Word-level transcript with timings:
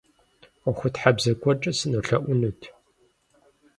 Ӏуэхутхьэбзэ 0.61 1.31
гуэркӏэ 1.41 1.71
сынолъэӏунут. 1.77 2.61